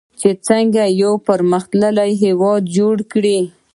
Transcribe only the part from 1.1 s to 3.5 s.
پرمختللی هیواد جوړ کړي.